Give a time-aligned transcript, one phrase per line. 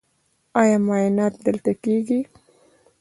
[0.59, 2.19] ایا معاینات دلته کیږي؟